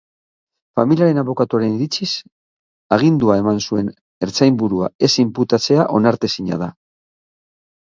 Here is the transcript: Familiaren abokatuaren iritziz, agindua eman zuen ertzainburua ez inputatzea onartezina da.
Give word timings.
Familiaren 0.77 1.19
abokatuaren 1.21 1.75
iritziz, 1.75 2.09
agindua 2.97 3.37
eman 3.43 3.61
zuen 3.69 3.93
ertzainburua 4.29 4.91
ez 5.09 5.13
inputatzea 5.27 5.89
onartezina 6.01 6.61
da. 6.67 6.75